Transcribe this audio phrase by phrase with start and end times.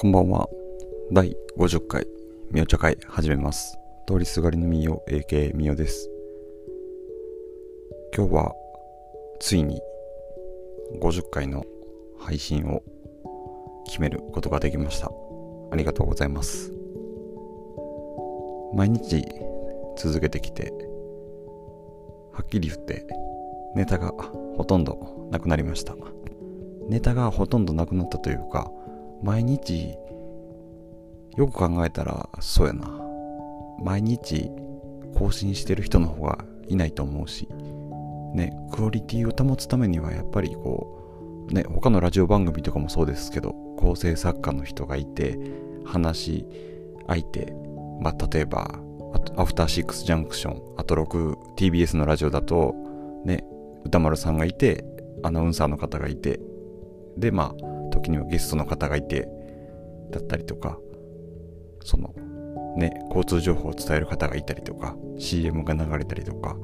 [0.00, 0.48] こんばんは。
[1.12, 2.06] 第50回、
[2.50, 3.78] みお茶会始めます。
[4.08, 6.08] 通りすがりのみお、AK みおです。
[8.16, 8.54] 今日は、
[9.40, 9.78] ついに、
[11.02, 11.66] 50回の
[12.18, 12.82] 配信を
[13.84, 15.12] 決めることができました。
[15.70, 16.72] ありがとうございます。
[18.72, 19.22] 毎日
[19.98, 20.72] 続けてきて、
[22.32, 23.06] はっきり言って、
[23.76, 24.12] ネタが
[24.56, 25.94] ほとんどなくなりました。
[26.88, 28.72] ネタがほとんどなくなったというか、
[29.22, 29.94] 毎日
[31.36, 33.00] よく考えたらそうやな。
[33.80, 34.50] 毎日
[35.18, 37.48] 更新してる人の方がいないと思うし
[38.34, 45.38] ねクオリティを保つためにはやっぱりこうね他のラジオ番組とかもそうですけど構成作家の人がいて
[45.84, 46.46] 話し
[47.08, 47.52] 相手
[48.00, 48.78] まあ例えば
[49.36, 52.74] アフターシックスジャンクションあと 6TBS のラジオだと
[53.24, 53.44] ね
[53.84, 54.84] 歌丸さんがいて
[55.22, 56.38] アナウンサーの方がいて
[57.16, 59.28] でまあ時にはゲストの方がいて
[60.10, 60.78] だったりとか
[61.82, 62.14] その
[62.76, 66.56] ね交通情報を伝える方がいたりとか CM が流れたりとか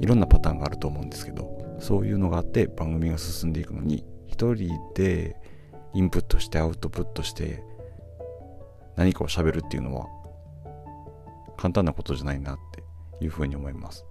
[0.00, 5.36] いろんなパターンがあると思うんですけどそういうのがあって番組が進んでいくのに一人で
[5.94, 7.62] インプットしてアウトプットして
[8.96, 10.06] 何かを喋るっていうのは
[11.56, 14.04] 簡単なことじゃないなっていうふうに思います。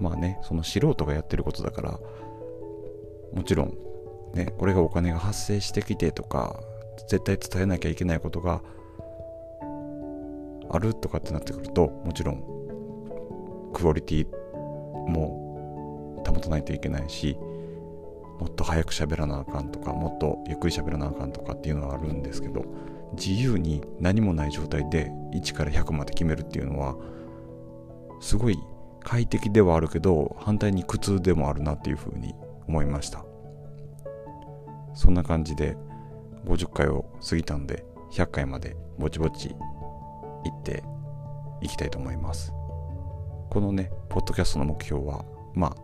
[0.00, 1.98] まあねその素人がやってることだから
[3.32, 3.85] もちろん
[4.36, 6.60] ね、これがお金が発生してきてとか
[7.08, 8.60] 絶対伝えなきゃいけないことが
[10.70, 12.44] あるとかってなってくるともちろん
[13.72, 14.26] クオリティ
[15.08, 17.38] も保たないといけないし
[18.38, 22.64] もっと早く喋らなあかんとかもっとゆっくり喋らなあかんとかっていうのはあるんですけど
[23.12, 26.96] 自由に何もない状態で1から100まで決めるっていうのは
[28.20, 28.58] すごい
[29.00, 32.34] 快適ではあるけど反対に苦痛でもあるなっていうふうに
[32.66, 33.25] 思いました。
[34.96, 35.76] そんな感じで
[36.46, 39.56] 50回を過ぎたんで100回までぼちぼち行
[40.52, 40.82] って
[41.60, 42.52] いきたいと思います。
[43.50, 45.24] このねポッドキャストの目標は
[45.54, 45.76] まあ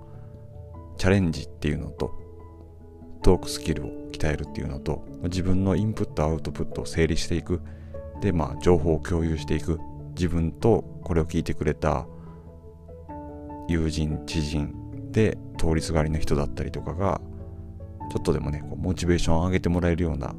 [0.97, 2.13] チャレンジっていうのと
[3.23, 7.61] トークスキルを鍛えるっていうのと自分のインプットアウトプットを整理していく。
[8.21, 9.79] でまあ情報を共有していく。
[10.15, 12.07] 自分とこれを聞いてくれた
[13.69, 17.21] 友人知人で通りすがりの人だったりとかが
[18.13, 20.35] ちょっとでもね、こうモチベーションを上げてもらえるような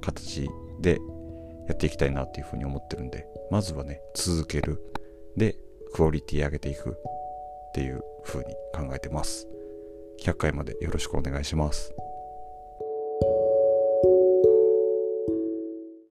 [0.00, 0.48] 形
[0.80, 0.98] で
[1.68, 4.82] やっていきたいなっていうふうに思ってるんで、まずはね、続ける。
[5.36, 5.54] で、
[5.92, 6.92] クオリティ上げていくっ
[7.74, 9.46] ていうふうに考えてます。
[10.22, 11.92] 100回までよろしくお願いします。